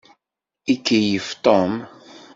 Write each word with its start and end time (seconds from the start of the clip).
Ikeyyef 0.73 1.27
Tom. 1.43 1.71